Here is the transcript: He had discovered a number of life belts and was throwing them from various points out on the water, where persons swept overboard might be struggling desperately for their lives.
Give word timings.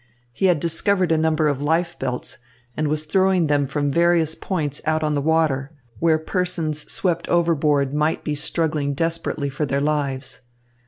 He 0.33 0.47
had 0.47 0.59
discovered 0.59 1.11
a 1.11 1.15
number 1.19 1.47
of 1.47 1.61
life 1.61 1.99
belts 1.99 2.39
and 2.75 2.87
was 2.87 3.03
throwing 3.03 3.45
them 3.45 3.67
from 3.67 3.91
various 3.91 4.33
points 4.33 4.81
out 4.83 5.03
on 5.03 5.13
the 5.13 5.21
water, 5.21 5.75
where 5.99 6.17
persons 6.17 6.91
swept 6.91 7.29
overboard 7.29 7.93
might 7.93 8.23
be 8.23 8.33
struggling 8.33 8.95
desperately 8.95 9.47
for 9.51 9.67
their 9.67 9.79
lives. 9.79 10.39